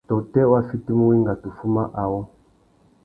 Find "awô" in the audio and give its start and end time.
2.03-2.21